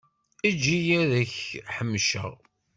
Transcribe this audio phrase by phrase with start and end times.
[0.47, 2.31] Eǧǧ-iyi ad k-ḥemceɣ.